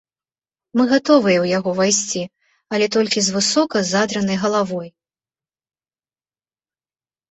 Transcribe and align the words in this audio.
Мы 0.79 0.83
гатовыя 0.93 1.35
ў 1.41 1.45
яго 1.57 1.69
ўвайсці, 1.75 2.23
але 2.77 2.85
толькі 2.97 3.19
з 3.29 3.37
высока 3.39 3.77
задранай 3.93 4.37
галавой. 4.49 4.93